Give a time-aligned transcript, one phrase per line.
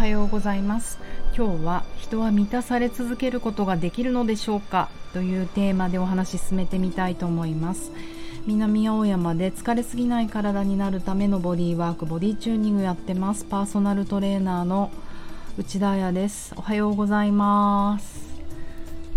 [0.00, 0.98] はようございます。
[1.36, 4.88] 今日は人は満たされ続けることができるのでしょうか？
[5.12, 7.92] というテーマでお話し進めてみたいと思います。
[8.46, 13.44] 南青山で疲れすぎない体になるためのボディワークボディチューニングやってます。
[13.44, 14.90] パーソナルトレーナーの
[15.58, 16.54] 内田彩です。
[16.56, 18.24] おはようございます。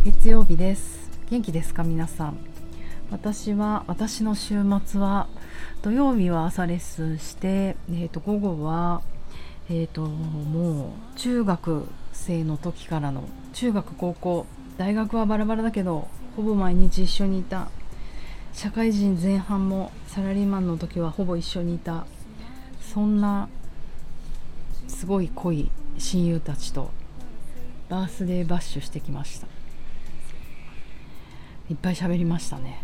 [0.04, 1.09] 月曜日です。
[1.29, 2.38] 元気ですか皆さん？
[3.09, 5.27] 私は私の週末は
[5.81, 9.02] 土曜日は朝レッスンして、えー、と午後は
[9.70, 14.45] えーと、もう中学生の時からの中学高校
[14.77, 17.70] 大学はバラバラだけどほぼ毎日一緒にいた。
[18.53, 22.05] 社会人前半もサラリーマンの時はほぼ一緒にいた。
[22.81, 23.49] そんな
[24.88, 26.91] すごい濃い親友たちと
[27.89, 29.48] バースデーバッシュしてきました。
[31.70, 32.84] いっぱい喋りましたね。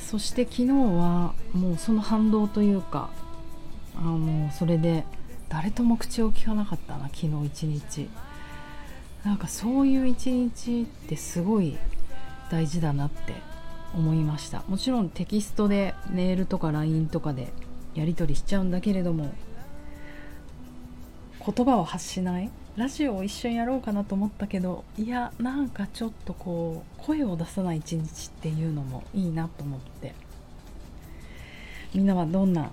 [0.00, 3.10] そして昨日はもうその反動というか
[3.96, 5.04] あのそれで
[5.54, 8.08] 誰とも口を聞かなかったな昨日一日。
[9.22, 11.78] なんかそういう一日ってすごい
[12.50, 13.34] 大事だなって
[13.94, 14.64] 思いました。
[14.66, 17.52] もちろんテキストでメールとか LINE とかで
[17.94, 19.32] やり取りしちゃうんだけれども
[21.46, 30.14] 言葉を発しないラジオを一緒にやろうかなと思ったけどいやなんかちょっとこう声を出さない一日っていうのもいいなと思って。
[31.94, 32.72] みんなはどんな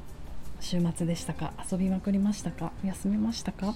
[0.61, 1.51] 週末でしたか？
[1.69, 2.71] 遊びまくりましたか？
[2.85, 3.73] 休めましたか？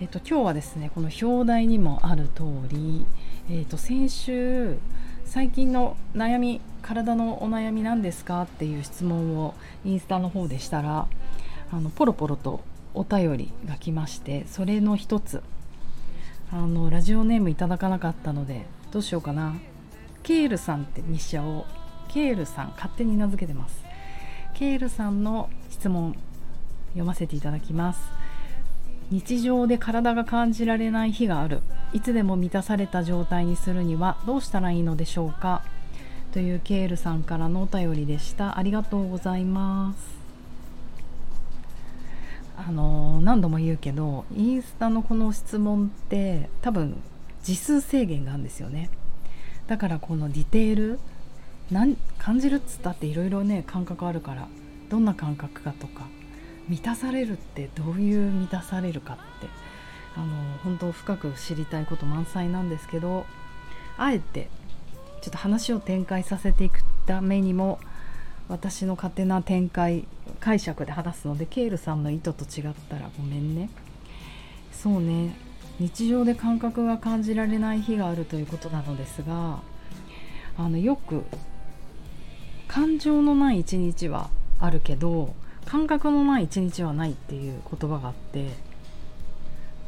[0.00, 3.06] えっ、と今日はですねこの表題にもある通り、
[3.48, 4.76] えっ、と先週
[5.24, 8.42] 最近の悩み体のお悩みなんですか？
[8.42, 11.06] っていう質問をインスタの方でしたら
[11.70, 12.60] あのポロポロと
[12.92, 15.42] お便りが来ましてそれの一つ
[16.50, 19.54] あのラジオネームいただかなかったのでどうしようかな。
[20.24, 21.64] ケールさんって日社を
[22.08, 23.87] ケールさん勝手に名付けてます。
[24.58, 26.16] ケールさんの質問
[26.88, 28.00] 読ませていただきます。
[29.08, 31.60] 日常で体が感じられない日がある。
[31.92, 35.62] いつでも満たされた状態にするにはどうしたらいいのでしょうか？
[36.32, 38.58] というケールさんからのお便りでした。
[38.58, 40.18] ありがとうございます。
[42.56, 47.00] あの何度も言うけどインスタのこの質問って多分
[47.44, 48.90] 字数制限があるんですよね。
[49.68, 50.98] だからこのディテール
[51.70, 54.48] なん感じるっつったっていろいろね感覚あるから
[54.88, 56.06] どんな感覚かとか
[56.68, 59.48] 満たされるってどういう満たされるかって
[60.16, 60.26] あの
[60.64, 63.26] 本当深く知りたいこと満載なんですけど
[63.96, 64.48] あえて
[65.20, 67.78] ちょっと話を展開させていくためにも
[68.48, 70.04] 私の勝手な展開
[70.40, 73.68] 解釈で話すのでケールさんの意図と違ったらごめんね。
[74.72, 75.36] そうね。
[75.78, 79.60] 日常で感覚が感じられない日があるということなのですが
[80.56, 81.24] あのよく
[82.68, 84.30] 感情のない一日は
[84.60, 85.34] あるけど
[85.64, 88.52] 感覚のない一日はないっていう言葉があって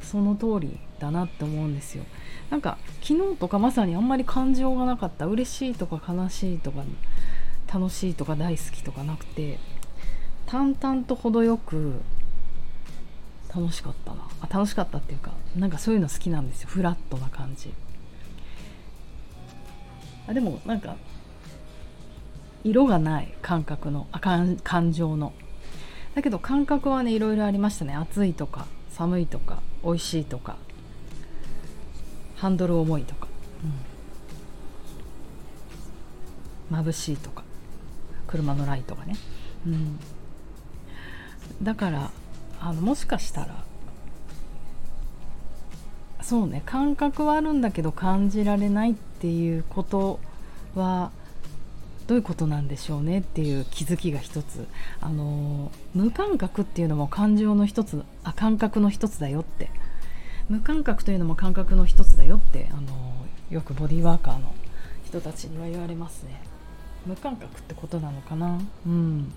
[0.03, 2.05] その通りだなって思うんですよ。
[2.51, 6.83] なんか昨日とかまさにあんまり感情がなかった嬉しいとか悲しいとか
[7.73, 9.59] 楽しいとか大好きとかなくて
[10.47, 12.01] 淡々と程よく
[13.55, 14.29] 楽しかったな。
[14.41, 16.69] あ楽しかったっていうかなんかそういうの好きなんですよ。
[16.69, 17.73] フラットな感じ。
[20.29, 20.97] あでもなんか
[22.65, 24.21] 色がない感覚のあ
[24.62, 25.32] 感情の。
[26.15, 27.94] だけど感覚はねいろいろありましたね。
[27.94, 30.56] 暑いとか寒いとか美味しいとか
[32.37, 33.28] ハンドル重いとか、
[36.70, 37.44] うん、眩しいとか
[38.26, 39.16] 車のライトがね、
[39.66, 39.99] うん、
[41.62, 42.10] だから
[42.60, 43.65] あのもしかしたら
[46.22, 50.20] そうね感覚はあるんだけど感じられないっていうこと
[50.75, 51.10] は
[52.10, 54.66] どういうことなんでしょうねっていう気づきが一つ。
[55.00, 59.71] あの無感覚っていうのも感情の一つあ感覚の一つだよって。
[60.49, 62.91] 無感覚というのも感覚の一つだよってあの
[63.49, 64.53] よくボディーワーカーの
[65.04, 66.43] 人たちには言われますね。
[67.06, 68.59] 無感覚ってことなのかな？
[68.84, 69.32] うん。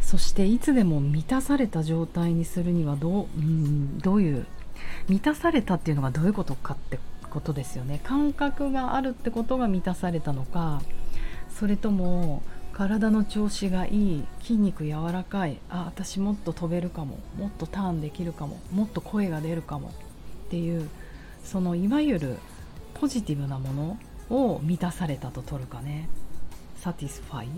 [0.00, 4.46] そしていつでも満たされた状態にするにはどう,、うん、どういう
[5.10, 6.98] 満たされたっていうのがどういうことかって
[7.28, 8.00] ことですよね。
[8.02, 10.80] 感覚があるってことが満たされたのか
[11.58, 12.42] それとも
[12.72, 19.92] 体の調子がいい筋肉柔らかいあ私もっと飛べるかももっとターンできるかももっと声が出るかもっ
[20.50, 20.88] ていう
[21.44, 22.38] そのいわゆる
[22.94, 23.98] ポジティブなもの
[24.30, 26.08] を満たされたと取るかね。
[26.76, 27.48] satisfy、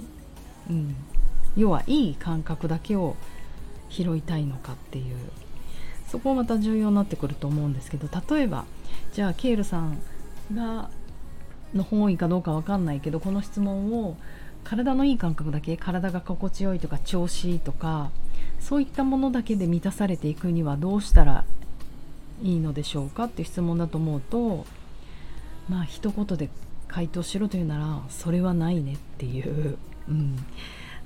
[0.70, 0.94] うん、
[1.56, 3.16] 要はいい感覚だけを
[3.88, 5.16] 拾いたいのかっていう。
[6.06, 8.64] そこまた重要になってくると思うんですけど例えば
[9.12, 10.00] じゃあケールさん
[10.54, 10.88] が
[11.74, 14.16] の本意かどうかわかんないけどこの質問を
[14.64, 18.10] 体のいい感覚だけ体が心地よいとか調子いいとか
[18.58, 21.44] そういったものだけで満たされていくにはどうしたら
[22.42, 23.24] いいのでしょうか？
[23.24, 24.66] っていう質問だと思うと
[25.68, 26.50] まあ一言で
[26.88, 29.78] 回答しろというならそれはないねっていう、
[30.08, 30.36] うん、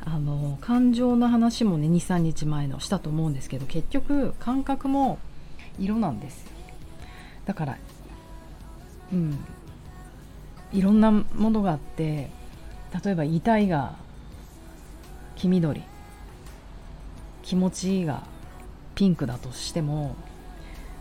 [0.04, 5.18] あの感情の話もね23日前のしたと思うんですけど結局感覚も
[5.78, 6.46] 色なんです。
[7.44, 7.78] だから
[9.12, 9.38] うん。
[10.72, 12.30] いろんなものがあって
[13.04, 13.96] 例えば痛いが
[15.36, 15.82] 黄緑。
[17.42, 18.22] 気持ちいいが
[18.94, 20.14] ピンクだとしても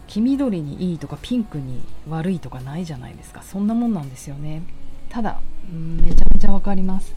[0.07, 3.43] 黄緑にいいとかピンクに悪いとかないじゃないですか。
[3.43, 4.63] そんなもんなんですよね。
[5.09, 7.13] ただ、めちゃめちゃ分かります。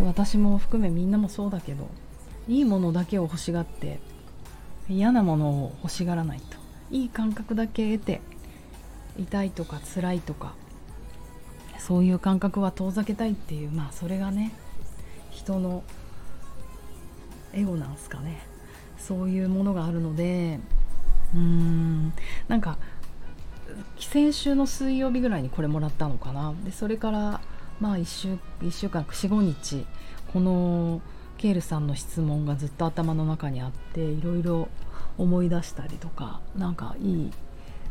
[0.00, 1.86] 私も含めみんなもそうだけど
[2.48, 4.00] いいものだけを欲しがって
[4.88, 6.56] 嫌なものを欲しがらないと。
[6.90, 8.20] いい感覚だけ得て
[9.16, 10.54] 痛いとか辛いとか
[11.78, 14.52] そういう感覚は遠ざけたいっていうまあそれがね
[15.30, 15.82] 人の
[17.52, 18.46] エゴなんすかね。
[18.98, 20.58] そういうものがあるので
[21.34, 22.12] うーん
[22.48, 22.78] なんか
[23.98, 26.54] 先週の水曜日ぐらいにこれもらったのかな。
[26.64, 27.40] でそれから
[27.80, 29.84] まあ1週 ,1 週間45日
[30.32, 31.02] この
[31.36, 34.68] ケールさんの質問がずっと頭の中にあっていろいろ
[35.18, 37.30] 思い出したりとか何かいい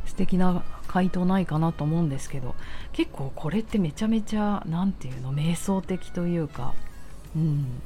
[0.05, 2.55] 素敵な回答ないかなと思うんですけど
[2.91, 6.73] 結構これってめちゃめちゃ何て言うの瞑想的というか、
[7.35, 7.81] うん、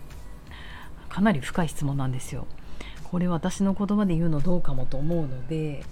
[1.10, 2.48] かなり深い質問なんですよ。
[3.04, 5.86] これ私の言葉で言うのどうかもと思うので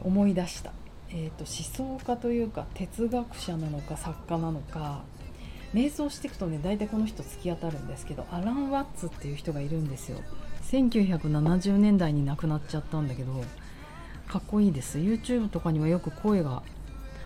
[0.00, 0.72] 思い出した、
[1.10, 5.02] えーと、思想家というか哲学者なのか作家なのか
[5.74, 10.18] 瞑想していくとね大体この人突き当たるんですけどアラン・ワッツっていう人がいるんですよ。
[10.70, 13.42] 1970年代に亡くなっちゃったんだけど
[14.28, 14.98] かっこいいです。
[14.98, 16.62] YouTube とかにはよく声が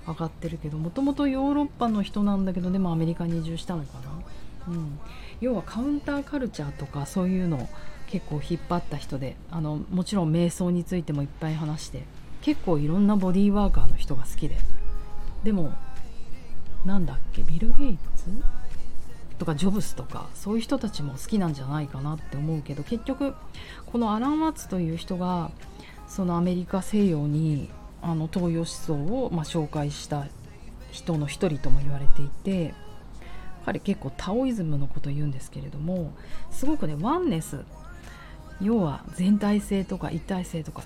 [0.06, 3.98] 上がってるけどもともとヨーロッパの人なんだけどでもアメリカに移住したのか
[4.66, 4.98] な、うん、
[5.40, 7.68] 要はカウンターカルチャーとかそういうのを
[8.08, 12.02] 結構引っ張った人であのもちろん瞑想についてもいっぱい話して
[12.40, 14.56] 結構いろんなボディーワーカーの人が好きで。
[15.44, 15.72] でも
[16.84, 18.24] なんだっけビル・ゲイツ？
[19.38, 23.34] とかジョブスとかそういう人たちも好きなんじゃないかなって思うけど結局
[23.86, 25.50] このアラン・ワッツという人が
[26.12, 27.70] そのアメリカ西洋に
[28.02, 30.26] あの東洋思想を、ま、紹介した
[30.90, 32.74] 人の一人とも言われていて
[33.64, 36.12] 彼結構タオイズムのことを言うんですけれども
[36.50, 37.64] すごくねワンネス
[38.60, 40.82] 要は全体性とか一体性とか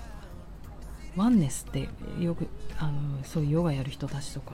[1.17, 1.89] ワンネスって
[2.21, 2.47] よく
[2.79, 4.53] あのそういうヨガやる人たちとか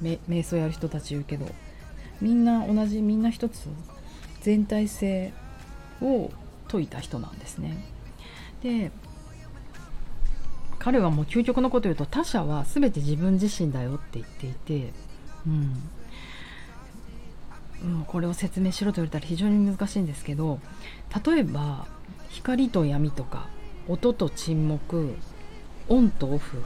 [0.00, 1.46] 瞑想やる人たち言うけど
[2.20, 3.66] みんな同じみんな一つ
[4.40, 5.32] 全体性
[6.00, 6.30] を
[6.66, 7.76] 説いた人なんですね。
[8.62, 8.92] で
[10.80, 14.92] 彼はもう究極のこと言うと他者は全て自分自身だよって言っていて、
[15.46, 15.82] うん、
[17.84, 20.58] うん、これを説明しろと言われたら非常に難しいんですけど
[21.24, 21.86] 例えば
[22.30, 23.48] 光と闇とか
[23.88, 25.14] 音と沈黙
[25.88, 26.62] オンとオフ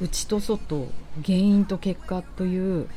[0.00, 0.88] 内と外
[1.24, 2.88] 原因と結果という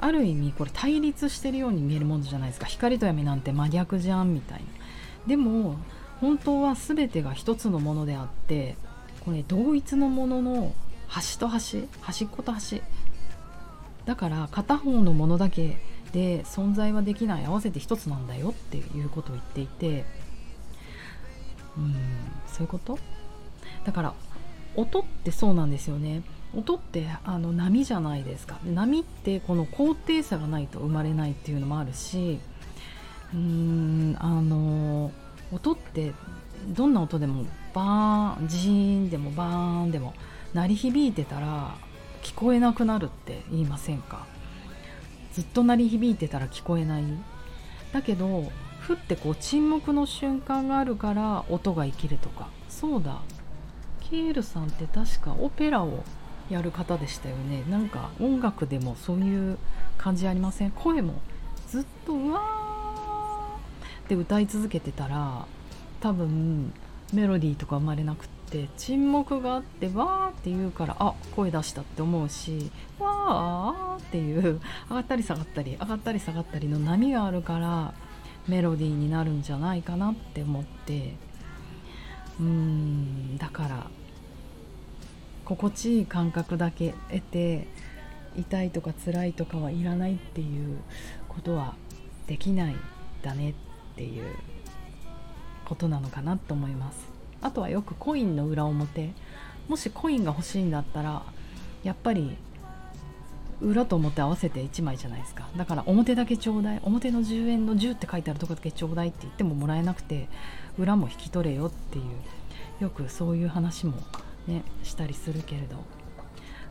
[0.00, 2.66] ある意味これ対立してるように見えるものじゃないですか。
[2.66, 4.64] 光と闇なんて真逆じゃんみたいな。
[5.26, 5.76] でも
[6.20, 8.76] 本当は全てが一つのものであって
[9.24, 10.74] これ同一のものの
[11.06, 12.82] 端と端端っこと端
[14.04, 15.76] だから片方のものだけ
[16.12, 20.04] で存在はできない合わせて一つなんだよっていうことを言っていて
[21.76, 21.94] うん
[22.46, 22.98] そういうこと
[23.84, 24.14] だから
[24.76, 26.22] 音ってそうなんですよね
[26.54, 32.38] 音ってあの波じゃないですか波ってこの高低差がないと生まれないっていうのもあるし
[33.34, 35.12] うーんあの
[35.52, 36.12] 音って
[36.68, 37.44] どんな音でも
[37.78, 40.12] バーンジーンでもバーンでも
[40.52, 41.76] 鳴り響いてたら
[42.22, 44.26] 聞こえなくなるって言いませんか？
[45.32, 47.04] ずっと鳴り響いてたら聞こえない？
[47.92, 52.48] だけどふってこう沈黙の瞬間があるから音が生きるとか。
[52.68, 53.20] そうだ。
[54.00, 56.02] ケールさんって確かオペラを
[56.50, 57.62] やる方でしたよね。
[57.70, 59.58] なんか音楽でもそういう
[59.98, 60.72] 感じありません？
[60.72, 61.20] 声も
[61.68, 65.46] ずっとうわーって歌い続けてたら
[66.00, 66.72] 多分
[67.12, 77.94] メロディーとか生まれなくって沈黙があってわーって言うからあ声出したって思うしわーっていう上がったり下がったり上がったり下がったりの波があるから
[78.46, 81.28] メロディーになるんじゃないかなって思って。
[82.40, 83.86] うーんだから
[85.44, 87.66] 心地いい感覚だけ得て
[88.36, 90.78] 痛いとか辛いとかはいらないっていう
[91.28, 91.74] ことは
[92.26, 92.76] できない
[93.22, 93.54] だねっ
[93.96, 94.26] ていう。
[95.68, 96.98] ことなのかなと思います。
[97.42, 99.12] あとはよくコインの裏表。
[99.68, 101.22] もしコインが欲しいんだったら
[101.84, 102.36] やっぱり
[103.60, 105.48] 裏と表合わせて1枚じゃないですか。
[105.56, 106.80] だから表だけちょうだい。
[106.82, 110.28] 表の10円の10って書いてあるとこだけちょうだいって言ってももらえなくて
[110.78, 112.04] 裏も引き取れよっていう
[112.82, 113.94] よくそういう話も
[114.46, 115.76] ねしたりするけれど。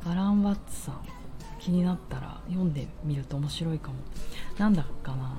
[0.06, 1.17] アラン・ワッツさん。
[1.68, 3.96] 気になったら読んでみると面白いかも。
[4.58, 5.38] なんだかな。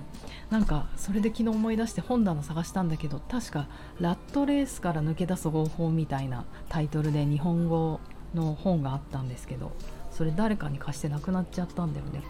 [0.51, 3.67] なんかそれで昨日思い出して本棚探したんだけど確か
[3.99, 8.01] 「ラットレースから抜け出す方法」みたいなタイトルで日本語
[8.35, 9.73] の本があったんですけど
[10.11, 12.23] それ誰かに貸してなくなっちゃったんだよね。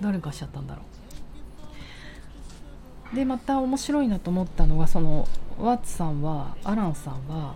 [0.00, 0.82] 誰貸しちゃったんだろ
[3.12, 3.14] う。
[3.14, 5.28] でまた面白いなと思ったのがその
[5.60, 7.54] ワッツさんはアランさんは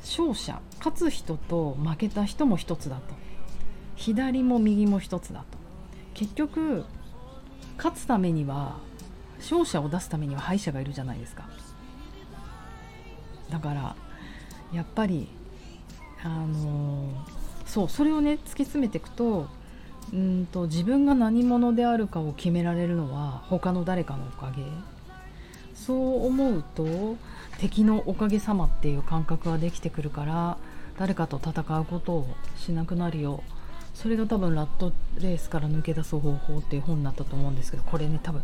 [0.00, 3.29] 勝者勝つ人と負けた人も一つだと。
[4.00, 5.58] 左も右も一つだと。
[6.14, 6.86] 結局
[7.76, 8.78] 勝つためには
[9.38, 11.46] 勝者を出すためには敗者がいるじゃないですか。
[13.50, 13.94] だから
[14.72, 15.28] やっぱり
[16.24, 17.10] あの
[17.66, 19.48] そうそれをね突き詰めていくと
[20.14, 24.62] うんと自分が何者であるかを決められるのは他の誰かのおかげ。
[25.74, 27.16] そう思うと
[27.58, 30.58] 敵のおかげさまっていう感覚ができてくるから
[30.98, 33.42] 誰かと戦うことをしなくなるよ。
[34.00, 38.42] それが多分ラットレースから抜け出す方法っていう本になったと思うんですけどこれね多分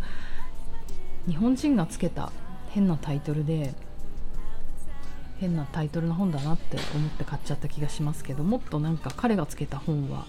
[1.27, 2.31] 日本人がつけた
[2.71, 3.73] 変なタイトルで
[5.41, 10.27] 変なタイトルの本だなって思って買っちゃった気がしますけどもっとなんか彼がつけた本は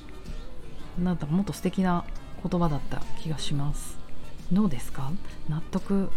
[0.98, 2.05] なんかもっと素敵な
[2.50, 3.98] 言葉だった気がします。
[4.51, 5.12] どうですか？
[5.50, 6.10] 納得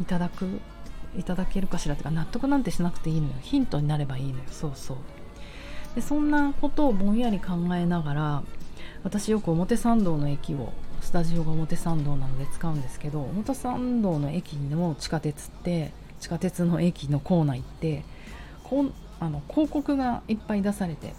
[0.00, 0.60] いただく
[1.18, 1.96] いただけるかしら？
[1.96, 3.34] とか納得なんてしなくていいのよ。
[3.42, 4.44] ヒントになればいいのよ。
[4.50, 4.96] そうそう。
[5.96, 8.42] でそんなことをぼんやり考えながら
[9.02, 18.04] 私よく表参道の駅をスタジオが表参道なので使うんですけど表参道の駅の地下鉄って地下鉄の駅の構内って
[18.62, 21.14] こんあの広告がいっぱい出されて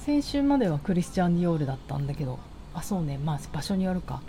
[0.00, 2.38] 先週まではクリスチャン・ディオールだったんだけど
[2.74, 4.22] あそうねまあ場所によるか。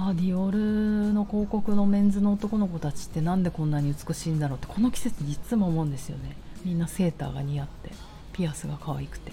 [0.00, 6.36] あディオールの広告のメンズの男の子たちってなんでこんなに美しいんだろうってこの季節にいつも思うんですよね。
[6.64, 7.90] みんなセーターが似合って。
[8.38, 9.32] ピアスが可愛くて。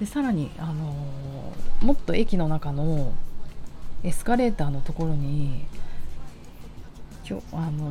[0.00, 3.12] でさらに、あのー、もっと駅の中の
[4.02, 5.66] エスカレーターのところに
[7.28, 7.90] 今日、あの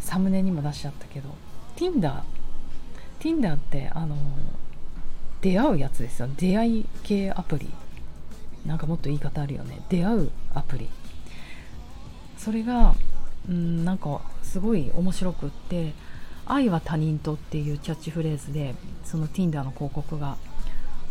[0.00, 1.30] サムネにも出しちゃったけど
[1.76, 2.20] Tinder
[3.18, 4.16] Tinder ってあの
[5.40, 6.28] 出会うやつですよ。
[6.36, 7.70] 出会い系アプリ。
[8.66, 9.80] なんかもっと言い方あるよね。
[9.88, 10.88] 出会うアプリ。
[12.36, 12.94] それが
[13.48, 15.94] うんなんかすごい面白くって
[16.52, 18.74] 「愛は他人と」っていうキャッチフレーズで
[19.04, 20.36] その Tinder の広告が。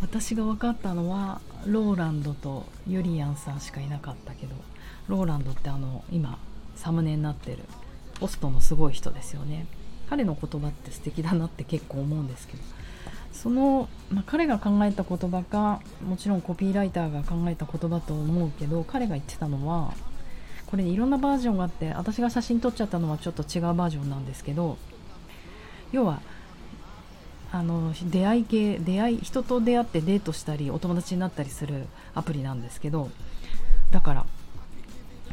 [0.00, 4.54] 私が分かったのはローランドとユリアンさんしかいなかったけど
[5.08, 6.38] ローランドってあの今
[6.76, 7.58] サムネになってる
[8.20, 9.66] ポストのすごい人ですよね。
[10.08, 12.62] 彼の言葉って素敵だなって結構思うんですけど。
[13.32, 19.94] その、まあ、彼が考えた言葉かもちろんコピーライターが考えた言葉と思うけど彼が言ってたのは
[20.66, 24.76] これいろんなバージョンがあって私が写真撮っちゃったのはちょっと違うバージョンなんですけど
[25.92, 26.20] 要は
[27.50, 33.10] あの出会い系出会い人と出会ってデートしたりお友達になったりするアプリなんですけど
[33.90, 34.26] だから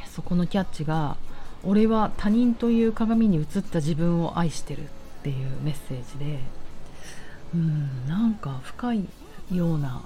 [0.07, 1.17] そこのキャッチが
[1.63, 4.83] 「俺は他人という鏡に映った自分を愛してる」
[5.19, 6.39] っていうメッセージで
[7.53, 9.05] うんなんか深い
[9.51, 10.01] ような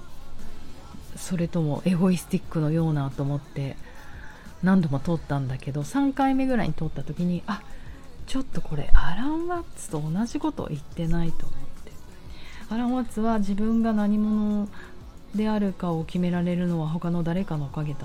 [1.16, 3.76] それともエゴイスティックのようなと思って
[4.62, 7.79] 何度も通ったんだけど3回目ぐらいに通った時にあっ
[8.26, 11.92] ちょっとこれアラン・ワッツと同じことを言ってないと思って。
[12.70, 14.68] アラン・ワッツは自分が何者
[15.34, 18.00] であるかを決められるのは他の誰かのおかげだ。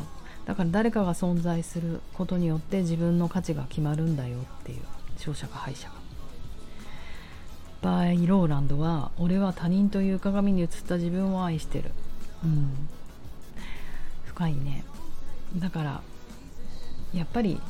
[0.46, 4.82] だから誰かが存在することによって自分の価値が決まるんだよっていう。
[5.16, 5.96] 勝者か敗者か
[7.82, 11.92] 場合ローランドは俺は他人という鏡に映った自分を愛してる。
[12.44, 12.88] うん。
[14.26, 14.84] 深いね。
[15.58, 16.02] だから
[17.14, 17.62] やっぱり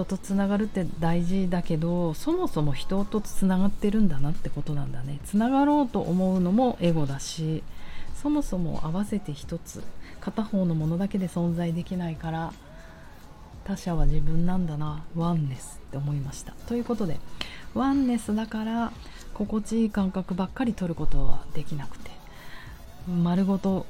[0.00, 5.18] 人とつながるって大事だけどそもそも人とつながってるんだなってことなんだね。
[5.24, 7.62] つながろうと思うのもエゴだし
[8.14, 9.82] そもそも合わせて一つ
[10.20, 12.52] 片方のものだけで存在できないから
[13.64, 15.04] 他者は自分なんだな。
[15.14, 16.52] ワンネスって思いました。
[16.66, 17.18] ということで
[17.74, 18.92] ワンネスだから
[19.34, 22.10] 心地いい感覚ばっかり取ることはできなくて
[23.06, 23.86] 丸ごと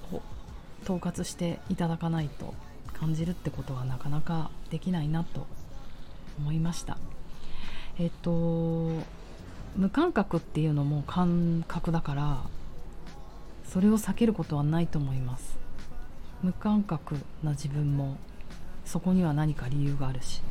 [0.83, 2.55] 統括していただかないと
[2.95, 5.47] 感じるってことはなかなかできないなと
[6.41, 6.99] 思いました。
[7.99, 8.91] えっと
[9.77, 12.43] 無感覚っていうのも感覚だから
[13.65, 15.59] それを避けることはないと思います。
[16.43, 18.17] 無感覚な自分も
[18.85, 20.43] そこには何か理由があるし。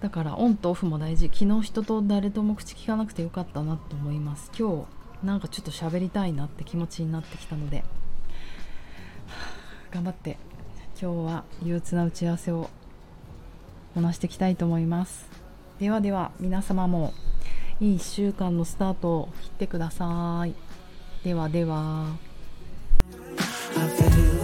[0.00, 1.30] だからオンとオフも大事。
[1.32, 4.52] 昨日人と誰とも口聞かなくてよかったなと思います。
[4.56, 4.86] 今
[5.22, 7.82] 日なんかちょっと喋りたいなって気持ちになってきたので。
[9.90, 10.38] 頑張って
[11.00, 12.70] 今日は憂鬱な打ち合わせを
[13.98, 15.26] こなしていきたいと思います。
[15.80, 17.12] ではでは皆様も
[17.80, 20.54] いい1週間のスタートを切ってください。
[21.24, 22.16] ではでは。
[23.76, 24.37] I feel